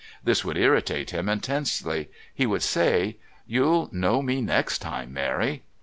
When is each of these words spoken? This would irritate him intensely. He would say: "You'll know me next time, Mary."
This 0.23 0.43
would 0.43 0.57
irritate 0.57 1.11
him 1.11 1.29
intensely. 1.29 2.09
He 2.33 2.47
would 2.47 2.63
say: 2.63 3.17
"You'll 3.45 3.87
know 3.91 4.23
me 4.23 4.41
next 4.41 4.79
time, 4.79 5.13
Mary." 5.13 5.61